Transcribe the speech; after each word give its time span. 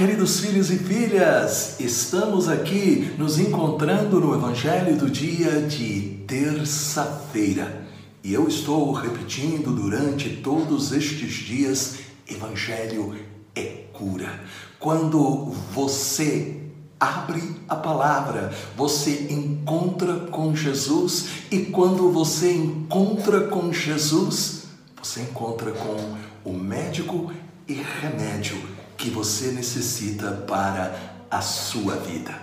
queridos 0.00 0.40
filhos 0.40 0.70
e 0.70 0.78
filhas! 0.78 1.78
Estamos 1.78 2.48
aqui 2.48 3.14
nos 3.18 3.38
encontrando 3.38 4.18
no 4.18 4.34
Evangelho 4.34 4.96
do 4.96 5.10
dia 5.10 5.60
de 5.60 6.24
terça-feira. 6.26 7.86
E 8.24 8.32
eu 8.32 8.48
estou 8.48 8.92
repetindo 8.92 9.70
durante 9.74 10.36
todos 10.36 10.92
estes 10.92 11.34
dias: 11.34 11.96
Evangelho 12.26 13.14
é 13.54 13.84
cura. 13.92 14.40
Quando 14.78 15.52
você 15.70 16.62
abre 16.98 17.42
a 17.68 17.76
palavra, 17.76 18.54
você 18.74 19.26
encontra 19.28 20.14
com 20.30 20.56
Jesus, 20.56 21.28
e 21.50 21.66
quando 21.66 22.10
você 22.10 22.54
encontra 22.54 23.48
com 23.48 23.70
Jesus, 23.70 24.62
você 25.02 25.20
encontra 25.20 25.72
com 25.72 26.16
o 26.42 26.54
médico 26.54 27.30
e 27.68 27.74
remédio 27.74 28.79
que 29.00 29.08
você 29.08 29.50
necessita 29.50 30.30
para 30.46 30.94
a 31.30 31.40
sua 31.40 31.96
vida. 31.96 32.34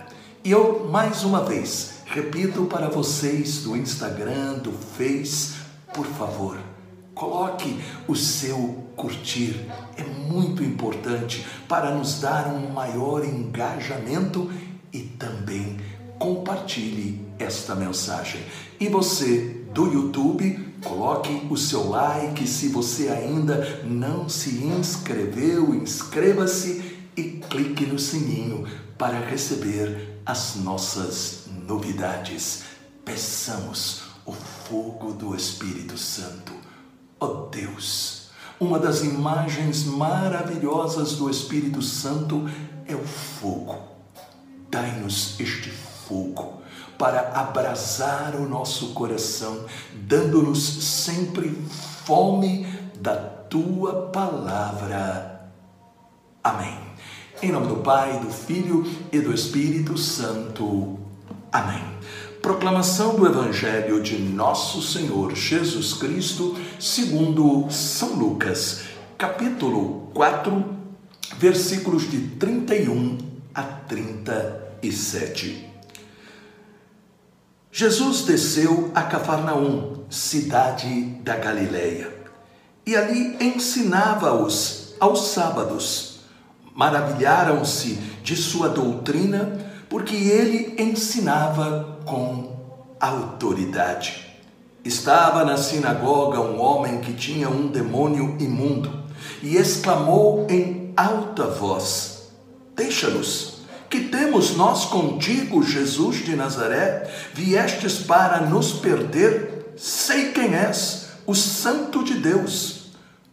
E 0.43 0.49
eu, 0.49 0.89
mais 0.89 1.23
uma 1.23 1.43
vez, 1.43 1.99
repito 2.07 2.65
para 2.65 2.89
vocês 2.89 3.59
do 3.59 3.77
Instagram, 3.77 4.55
do 4.55 4.71
Face, 4.71 5.53
por 5.93 6.07
favor, 6.07 6.57
coloque 7.13 7.79
o 8.07 8.15
seu 8.15 8.83
curtir. 8.95 9.69
É 9.95 10.03
muito 10.03 10.63
importante 10.63 11.45
para 11.67 11.91
nos 11.91 12.19
dar 12.19 12.47
um 12.47 12.71
maior 12.71 13.23
engajamento 13.23 14.51
e 14.91 15.01
também 15.01 15.77
compartilhe 16.17 17.23
esta 17.37 17.75
mensagem. 17.75 18.41
E 18.79 18.89
você 18.89 19.63
do 19.75 19.93
YouTube, 19.93 20.66
Coloque 20.83 21.47
o 21.49 21.57
seu 21.57 21.89
like 21.89 22.47
se 22.47 22.69
você 22.69 23.09
ainda 23.09 23.83
não 23.83 24.29
se 24.29 24.63
inscreveu, 24.63 25.73
inscreva-se 25.73 26.97
e 27.15 27.23
clique 27.49 27.85
no 27.85 27.97
sininho 27.97 28.67
para 28.97 29.19
receber 29.19 30.21
as 30.25 30.55
nossas 30.57 31.45
novidades. 31.67 32.63
Peçamos 33.03 34.03
o 34.25 34.33
fogo 34.33 35.13
do 35.13 35.35
Espírito 35.35 35.97
Santo. 35.97 36.53
Oh 37.19 37.47
Deus, 37.49 38.29
uma 38.59 38.77
das 38.77 39.03
imagens 39.03 39.83
maravilhosas 39.85 41.13
do 41.13 41.29
Espírito 41.29 41.81
Santo 41.81 42.47
é 42.85 42.95
o 42.95 43.03
fogo. 43.03 43.75
Dai-nos 44.69 45.39
este 45.39 45.71
fogo 45.71 45.96
para 46.97 47.31
abrasar 47.33 48.35
o 48.35 48.47
nosso 48.47 48.93
coração, 48.93 49.65
dando-nos 49.93 50.83
sempre 50.83 51.49
fome 52.05 52.65
da 52.99 53.15
tua 53.15 54.07
palavra. 54.07 55.49
Amém. 56.43 56.77
Em 57.41 57.51
nome 57.51 57.67
do 57.67 57.77
Pai, 57.77 58.19
do 58.19 58.31
Filho 58.31 58.85
e 59.11 59.19
do 59.19 59.33
Espírito 59.33 59.97
Santo. 59.97 60.99
Amém. 61.51 61.83
Proclamação 62.41 63.15
do 63.15 63.27
Evangelho 63.27 64.01
de 64.01 64.17
Nosso 64.17 64.81
Senhor 64.81 65.35
Jesus 65.35 65.93
Cristo, 65.93 66.55
segundo 66.79 67.69
São 67.69 68.13
Lucas, 68.13 68.83
capítulo 69.17 70.09
4, 70.13 70.65
versículos 71.37 72.09
de 72.09 72.19
31 72.19 73.17
a 73.53 73.63
37. 73.63 75.66
Jesus 77.79 78.23
desceu 78.23 78.91
a 78.95 79.03
Cafarnaum, 79.03 79.97
cidade 80.09 80.89
da 81.23 81.35
Galileia, 81.35 82.11
e 82.83 82.95
ali 82.95 83.37
ensinava-os 83.39 84.95
aos 84.99 85.27
sábados. 85.27 86.21
Maravilharam-se 86.73 87.99
de 88.23 88.35
sua 88.35 88.67
doutrina, 88.67 89.59
porque 89.87 90.15
ele 90.15 90.73
ensinava 90.81 91.99
com 92.03 92.51
autoridade. 92.99 94.25
Estava 94.83 95.45
na 95.45 95.55
sinagoga 95.55 96.41
um 96.41 96.59
homem 96.59 96.99
que 96.99 97.13
tinha 97.13 97.47
um 97.47 97.67
demônio 97.67 98.37
imundo 98.39 98.91
e 99.43 99.55
exclamou 99.55 100.47
em 100.49 100.93
alta 100.97 101.45
voz: 101.45 102.31
Deixa-nos 102.75 103.56
que 103.89 104.01
temos 104.01 104.55
nós 104.55 104.85
contigo, 104.85 105.63
Jesus 105.63 106.17
de 106.17 106.35
Nazaré? 106.35 107.09
Viestes 107.33 107.99
para 107.99 108.41
nos 108.41 108.73
perder? 108.73 109.73
Sei 109.77 110.31
quem 110.31 110.55
és, 110.55 111.09
o 111.25 111.33
Santo 111.33 112.03
de 112.03 112.15
Deus. 112.15 112.91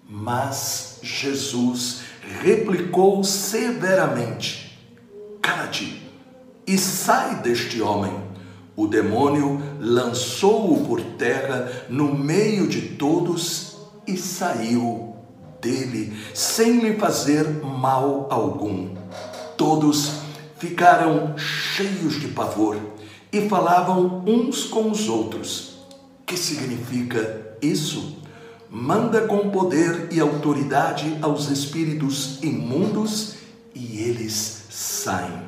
Mas 0.08 0.98
Jesus 1.02 2.00
replicou 2.42 3.24
severamente: 3.24 4.78
Cala-te 5.42 6.02
e 6.66 6.78
sai 6.78 7.36
deste 7.36 7.80
homem. 7.80 8.12
O 8.76 8.86
demônio 8.86 9.62
lançou-o 9.80 10.84
por 10.84 11.00
terra 11.00 11.70
no 11.88 12.12
meio 12.12 12.66
de 12.66 12.80
todos 12.96 13.76
e 14.06 14.16
saiu 14.16 15.14
dele, 15.60 16.12
sem 16.34 16.80
lhe 16.80 16.98
fazer 16.98 17.48
mal 17.62 18.26
algum. 18.30 18.94
Todos 19.56 20.23
ficaram 20.64 21.36
cheios 21.36 22.18
de 22.18 22.28
pavor 22.28 22.78
e 23.30 23.48
falavam 23.48 24.24
uns 24.26 24.64
com 24.64 24.90
os 24.90 25.08
outros. 25.10 25.74
Que 26.24 26.38
significa 26.38 27.56
isso? 27.60 28.16
Manda 28.70 29.26
com 29.28 29.50
poder 29.50 30.08
e 30.10 30.20
autoridade 30.20 31.18
aos 31.20 31.50
espíritos 31.50 32.42
imundos 32.42 33.34
e 33.74 33.98
eles 34.00 34.64
saem. 34.70 35.44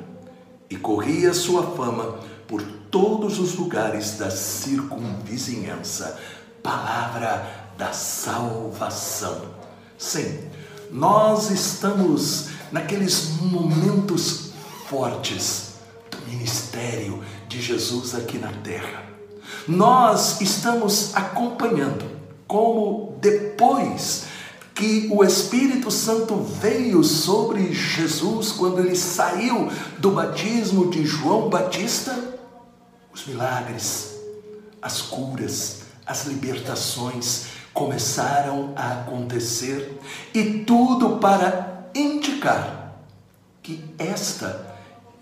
E 0.69 0.77
corria 0.77 1.33
sua 1.33 1.75
fama 1.75 2.19
por 2.47 2.63
todos 2.91 3.39
os 3.39 3.55
lugares 3.55 4.19
da 4.19 4.31
circunvizinhança. 4.31 6.21
Palavra 6.63 7.73
da 7.79 7.93
salvação. 7.93 9.41
Sim, 9.97 10.41
nós 10.91 11.51
estamos 11.51 12.49
naqueles 12.71 13.41
momentos 13.41 14.46
fortes 14.89 15.75
do 16.11 16.19
ministério 16.31 17.23
de 17.49 17.61
Jesus 17.61 18.15
aqui 18.15 18.39
na 18.39 18.53
terra. 18.53 19.05
Nós 19.67 20.41
estamos 20.41 21.15
acompanhando 21.15 22.05
como 22.47 23.17
depois 23.21 24.27
que 24.75 25.09
o 25.11 25.25
Espírito 25.25 25.91
Santo 25.91 26.37
veio 26.37 27.03
sobre 27.03 27.73
Jesus 27.73 28.53
quando 28.53 28.81
ele 28.81 28.95
saiu 28.95 29.71
do 29.99 30.11
batismo 30.11 30.91
de 30.91 31.05
João 31.05 31.49
Batista, 31.49 32.17
os 33.13 33.27
milagres, 33.27 34.15
as 34.81 35.01
curas, 35.01 35.81
as 36.05 36.27
libertações 36.27 37.47
começaram 37.73 38.73
a 38.77 39.01
acontecer 39.01 39.99
e 40.33 40.61
tudo 40.61 41.17
para 41.19 41.89
indicar 41.95 43.01
que 43.63 43.83
esta 43.99 44.76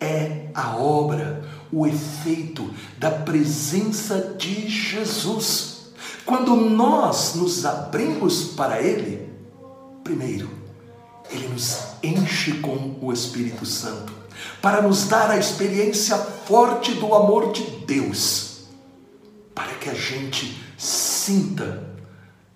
é 0.04 0.50
a 0.54 0.76
obra, 0.76 1.42
o 1.72 1.86
efeito 1.86 2.70
da 2.98 3.10
presença 3.10 4.34
de 4.38 4.68
Jesus. 4.68 5.86
Quando 6.24 6.54
nós 6.54 7.34
nos 7.34 7.64
abrimos 7.64 8.48
para 8.48 8.80
Ele, 8.80 9.28
primeiro, 10.02 10.50
Ele 11.30 11.48
nos 11.48 11.78
enche 12.02 12.60
com 12.60 12.96
o 13.00 13.12
Espírito 13.12 13.64
Santo, 13.64 14.12
para 14.60 14.82
nos 14.82 15.08
dar 15.08 15.30
a 15.30 15.38
experiência 15.38 16.16
forte 16.16 16.92
do 16.94 17.14
amor 17.14 17.52
de 17.52 17.62
Deus, 17.86 18.66
para 19.54 19.72
que 19.74 19.88
a 19.88 19.94
gente 19.94 20.62
sinta 20.76 21.94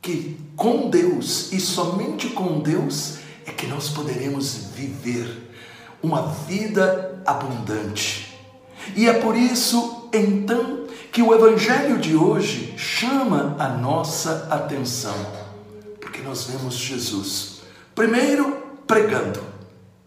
que 0.02 0.38
com 0.56 0.90
Deus 0.90 1.52
e 1.52 1.60
somente 1.60 2.28
com 2.30 2.60
Deus 2.60 3.18
é 3.46 3.52
que 3.52 3.66
nós 3.66 3.88
poderemos 3.88 4.54
viver 4.74 5.47
uma 6.02 6.22
vida 6.46 7.20
abundante. 7.26 8.38
E 8.96 9.08
é 9.08 9.14
por 9.14 9.36
isso, 9.36 10.08
então, 10.12 10.86
que 11.12 11.22
o 11.22 11.34
Evangelho 11.34 11.98
de 11.98 12.14
hoje 12.16 12.74
chama 12.76 13.56
a 13.58 13.68
nossa 13.68 14.46
atenção, 14.50 15.16
porque 16.00 16.20
nós 16.20 16.44
vemos 16.44 16.74
Jesus, 16.74 17.62
primeiro 17.94 18.56
pregando. 18.86 19.40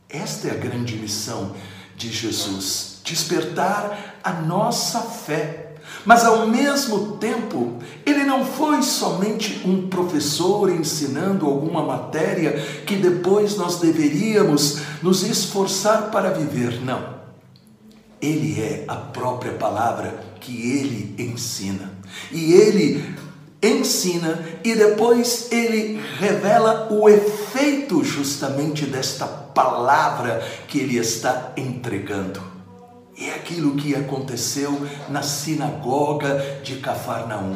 Esta 0.09 0.49
é 0.49 0.51
a 0.51 0.55
grande 0.55 0.95
missão 0.95 1.55
de 1.95 2.11
Jesus: 2.11 3.01
despertar 3.03 4.19
a 4.23 4.33
nossa 4.33 5.01
fé 5.01 5.70
mas 6.05 6.25
ao 6.25 6.47
mesmo 6.47 7.17
tempo, 7.17 7.79
ele 8.05 8.23
não 8.23 8.45
foi 8.45 8.81
somente 8.81 9.61
um 9.65 9.87
professor 9.87 10.69
ensinando 10.69 11.45
alguma 11.45 11.83
matéria 11.83 12.53
que 12.85 12.95
depois 12.95 13.55
nós 13.55 13.79
deveríamos 13.79 14.79
nos 15.01 15.23
esforçar 15.23 16.09
para 16.11 16.31
viver, 16.31 16.81
não. 16.83 17.21
Ele 18.21 18.59
é 18.59 18.85
a 18.87 18.95
própria 18.95 19.53
palavra 19.53 20.23
que 20.39 20.71
ele 20.71 21.15
ensina. 21.17 21.91
E 22.31 22.53
ele 22.53 23.15
ensina 23.61 24.43
e 24.63 24.73
depois 24.75 25.51
ele 25.51 26.01
revela 26.17 26.87
o 26.91 27.07
efeito 27.07 28.03
justamente 28.03 28.85
desta 28.85 29.25
palavra 29.27 30.43
que 30.67 30.79
ele 30.79 30.97
está 30.97 31.53
entregando. 31.55 32.50
É 33.21 33.35
aquilo 33.35 33.75
que 33.75 33.93
aconteceu 33.93 34.87
na 35.07 35.21
sinagoga 35.21 36.59
de 36.63 36.77
Cafarnaum. 36.77 37.55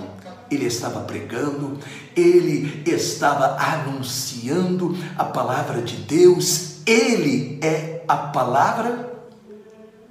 Ele 0.50 0.66
estava 0.66 1.02
pregando, 1.02 1.80
ele 2.16 2.84
estava 2.86 3.58
anunciando 3.58 4.96
a 5.18 5.24
palavra 5.24 5.82
de 5.82 5.96
Deus, 5.96 6.82
ele 6.86 7.58
é 7.64 8.04
a 8.08 8.16
palavra, 8.16 9.12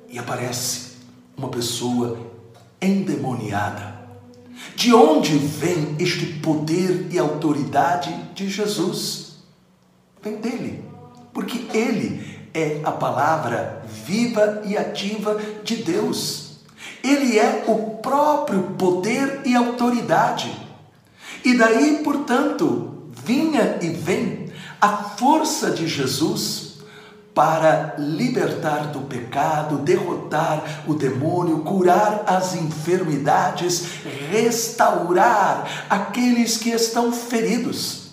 e 0.09 0.19
aparece 0.19 0.97
uma 1.37 1.49
pessoa 1.49 2.19
endemoniada. 2.83 3.95
De 4.75 4.93
onde 4.93 5.39
vem 5.39 5.95
este 6.00 6.27
poder 6.27 7.07
e 7.12 7.19
autoridade 7.19 8.12
de 8.35 8.49
Jesus? 8.49 9.37
Vem 10.21 10.37
dele, 10.37 10.85
porque 11.33 11.69
ele 11.73 12.34
é 12.55 12.81
a 12.85 12.93
palavra 12.93 13.83
viva 13.85 14.62
e 14.65 14.79
ativa 14.79 15.41
de 15.65 15.77
Deus. 15.77 16.61
Ele 17.03 17.37
é 17.37 17.65
o 17.67 17.97
próprio 17.97 18.62
poder 18.79 19.43
e 19.45 19.56
autoridade. 19.56 20.56
E 21.45 21.59
daí, 21.59 22.01
portanto, 22.05 23.11
vinha 23.11 23.79
e 23.83 23.89
vem 23.89 24.53
a 24.81 24.89
força 24.89 25.71
de 25.73 25.89
Jesus 25.89 26.75
para 27.35 27.97
libertar 27.99 28.93
do 28.93 29.00
pecado, 29.00 29.79
derrotar 29.79 30.85
o 30.87 30.95
demônio, 30.95 31.61
curar 31.61 32.23
as 32.27 32.55
enfermidades, 32.55 33.85
restaurar 34.31 35.87
aqueles 35.91 36.57
que 36.57 36.71
estão 36.71 37.11
feridos 37.11 38.04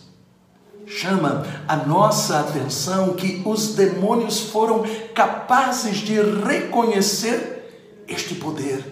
chama 0.98 1.46
a 1.68 1.78
nossa 1.78 2.42
atenção 2.42 3.14
que 3.14 3.42
os 3.46 3.76
demônios 3.76 4.42
foram 4.42 4.84
capazes 5.16 5.98
de 5.98 6.20
reconhecer 6.22 8.04
este 8.08 8.36
poder 8.36 8.84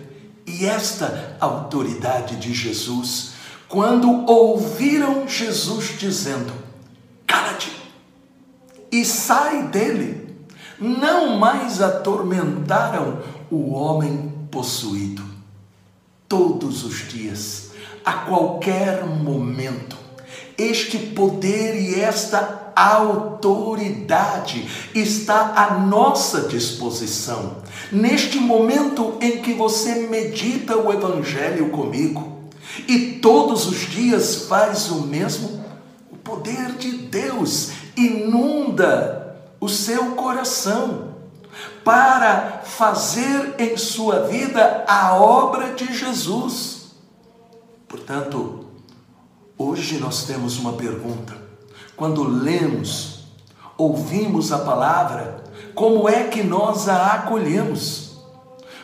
e 0.47 0.65
esta 0.65 1.35
autoridade 1.39 2.37
de 2.37 2.53
Jesus 2.53 3.31
quando 3.67 4.25
ouviram 4.25 5.27
Jesus 5.27 5.95
dizendo: 5.99 6.53
Cala-te 7.27 7.71
e 8.91 9.03
sai 9.03 9.67
dele. 9.67 10.27
Não 10.79 11.37
mais 11.37 11.81
atormentaram 11.81 13.21
o 13.51 13.73
homem 13.73 14.33
possuído. 14.49 15.21
Todos 16.27 16.85
os 16.85 17.09
dias, 17.09 17.71
a 18.05 18.13
qualquer 18.13 19.05
momento, 19.05 19.97
este 20.57 20.97
poder 20.97 21.75
e 21.75 21.99
esta 21.99 22.71
autoridade 22.75 24.67
está 24.95 25.53
à 25.55 25.79
nossa 25.79 26.41
disposição. 26.41 27.57
Neste 27.91 28.39
momento 28.39 29.17
em 29.19 29.41
que 29.41 29.53
você 29.53 30.07
medita 30.07 30.77
o 30.77 30.91
Evangelho 30.93 31.69
comigo 31.69 32.39
e 32.87 33.19
todos 33.21 33.67
os 33.67 33.79
dias 33.89 34.47
faz 34.47 34.89
o 34.89 35.01
mesmo, 35.01 35.63
o 36.11 36.17
poder 36.17 36.73
de 36.73 36.91
Deus 36.91 37.71
inunda 37.97 39.37
o 39.59 39.67
seu 39.67 40.11
coração 40.11 41.09
para 41.83 42.61
fazer 42.63 43.55
em 43.57 43.75
sua 43.75 44.21
vida 44.21 44.85
a 44.87 45.15
obra 45.15 45.73
de 45.73 45.93
Jesus. 45.93 46.91
Portanto, 47.87 48.58
Hoje 49.61 49.97
nós 49.97 50.23
temos 50.23 50.57
uma 50.57 50.71
pergunta. 50.71 51.35
Quando 51.93 52.23
lemos, 52.23 53.25
ouvimos 53.77 54.53
a 54.53 54.59
palavra, 54.59 55.43
como 55.75 56.07
é 56.07 56.29
que 56.29 56.41
nós 56.41 56.87
a 56.87 57.07
acolhemos? 57.15 58.21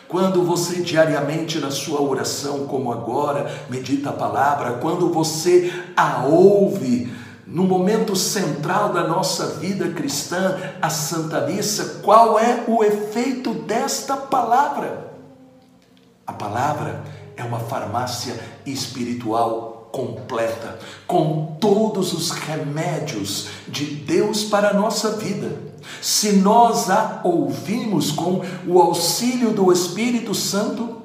Quando 0.05 0.43
você 0.43 0.81
diariamente 0.81 1.59
na 1.59 1.71
sua 1.71 2.01
oração, 2.01 2.67
como 2.67 2.91
agora, 2.91 3.49
medita 3.69 4.09
a 4.09 4.13
palavra, 4.13 4.73
quando 4.73 5.13
você 5.13 5.71
a 5.95 6.25
ouve, 6.25 7.09
no 7.47 7.63
momento 7.63 8.13
central 8.13 8.91
da 8.91 9.07
nossa 9.07 9.55
vida 9.55 9.91
cristã, 9.91 10.57
a 10.81 10.89
Santa 10.89 11.47
Missa, 11.47 12.01
qual 12.03 12.37
é 12.37 12.65
o 12.67 12.83
efeito 12.83 13.53
desta 13.53 14.17
palavra? 14.17 15.09
A 16.27 16.33
palavra 16.33 17.01
é 17.37 17.45
uma 17.45 17.59
farmácia 17.59 18.37
espiritual 18.65 19.74
completa, 19.95 20.77
com 21.07 21.55
todos 21.57 22.11
os 22.11 22.29
remédios 22.29 23.47
de 23.65 23.85
Deus 23.85 24.43
para 24.43 24.71
a 24.71 24.73
nossa 24.73 25.15
vida. 25.15 25.57
Se 26.01 26.33
nós 26.33 26.89
a 26.89 27.21
ouvimos 27.23 28.11
com 28.11 28.41
o 28.67 28.81
auxílio 28.81 29.53
do 29.53 29.71
Espírito 29.71 30.35
Santo, 30.35 31.01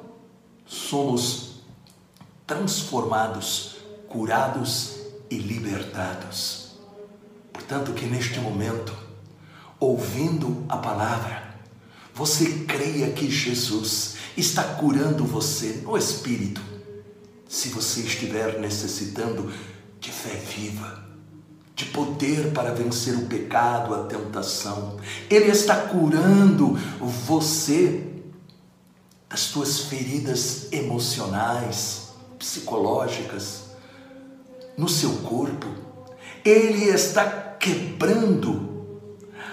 somos 0.65 1.61
transformados, 2.45 3.77
curados 4.09 4.97
e 5.29 5.37
libertados. 5.37 6.71
Portanto, 7.53 7.93
que 7.93 8.05
neste 8.05 8.41
momento, 8.41 8.93
ouvindo 9.79 10.65
a 10.67 10.75
palavra, 10.75 11.55
você 12.13 12.65
creia 12.67 13.11
que 13.11 13.31
Jesus 13.31 14.15
está 14.35 14.63
curando 14.63 15.23
você 15.23 15.81
no 15.81 15.97
Espírito 15.97 16.70
se 17.51 17.67
você 17.67 17.99
estiver 17.99 18.61
necessitando 18.61 19.51
de 19.99 20.09
fé 20.09 20.29
viva, 20.29 21.03
de 21.75 21.83
poder 21.83 22.53
para 22.53 22.73
vencer 22.73 23.13
o 23.13 23.25
pecado, 23.25 23.93
a 23.93 24.05
tentação, 24.05 24.95
Ele 25.29 25.51
está 25.51 25.75
curando 25.75 26.79
você 27.25 28.07
das 29.27 29.41
suas 29.41 29.79
feridas 29.79 30.71
emocionais, 30.71 32.13
psicológicas, 32.39 33.63
no 34.77 34.87
seu 34.87 35.11
corpo. 35.17 35.67
Ele 36.45 36.85
está 36.85 37.25
quebrando 37.59 39.01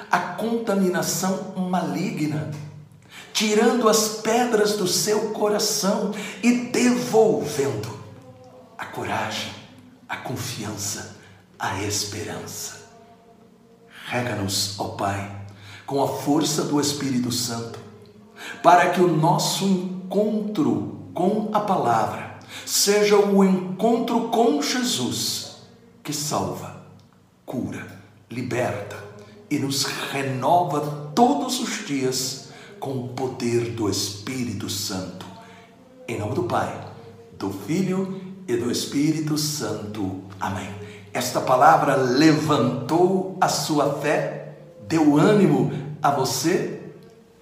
a 0.09 0.21
contaminação 0.21 1.53
maligna 1.69 2.53
tirando 3.39 3.89
as 3.89 4.09
pedras 4.21 4.73
do 4.73 4.89
seu 4.89 5.31
coração 5.31 6.11
e 6.43 6.53
devolvendo 6.73 7.89
a 8.77 8.85
coragem, 8.85 9.53
a 10.09 10.17
confiança, 10.17 11.17
a 11.57 11.81
esperança. 11.85 12.89
Rega-nos, 14.09 14.75
ó 14.81 14.89
Pai, 14.89 15.31
com 15.87 16.03
a 16.03 16.09
força 16.09 16.65
do 16.65 16.81
Espírito 16.81 17.31
Santo, 17.31 17.79
para 18.61 18.91
que 18.91 19.01
o 19.01 19.07
nosso 19.07 19.65
encontro 19.65 21.09
com 21.15 21.51
a 21.53 21.61
palavra 21.61 22.41
seja 22.67 23.19
o 23.19 23.45
encontro 23.45 24.31
com 24.31 24.61
Jesus, 24.61 25.59
que 26.03 26.13
salva, 26.13 26.83
cura, 27.47 27.87
liberta 28.29 28.97
e 29.49 29.61
nos 29.61 29.85
renova 29.85 31.13
todos 31.15 31.61
os 31.61 31.87
dias 31.87 32.48
com 32.79 32.93
o 32.93 33.09
poder 33.09 33.73
do 33.73 33.89
Espírito 33.89 34.69
Santo. 34.69 35.27
Em 36.07 36.19
nome 36.19 36.35
do 36.35 36.45
Pai, 36.45 36.89
do 37.39 37.51
Filho 37.51 38.21
e 38.47 38.57
do 38.57 38.71
Espírito 38.71 39.37
Santo. 39.37 40.23
Amém. 40.41 40.69
Esta 41.13 41.41
palavra 41.41 41.97
levantou 41.97 43.37
a 43.41 43.49
sua 43.49 43.95
fé, 43.95 44.57
deu 44.87 45.19
ânimo 45.19 45.73
a 46.03 46.11
você? 46.11 46.81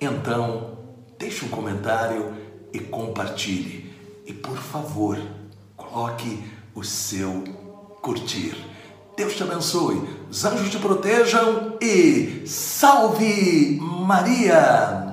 Então, 0.00 0.78
deixe 1.18 1.44
um 1.44 1.48
comentário 1.48 2.34
e 2.72 2.78
compartilhe. 2.78 3.94
E 4.26 4.32
por 4.32 4.56
favor, 4.56 5.18
coloque 5.76 6.42
o 6.74 6.82
seu 6.82 7.44
curtir. 8.02 8.56
Deus 9.16 9.34
te 9.34 9.42
abençoe, 9.42 10.02
os 10.30 10.44
anjos 10.44 10.70
te 10.70 10.78
protejam 10.78 11.78
e 11.80 12.42
salve 12.46 13.78
Maria! 13.80 15.05